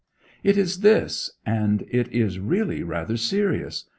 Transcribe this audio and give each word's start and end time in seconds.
'It 0.41 0.57
is 0.57 0.79
this 0.79 1.33
and 1.45 1.83
it 1.91 2.07
is 2.07 2.39
really 2.39 2.81
rather 2.81 3.15
serious. 3.17 3.83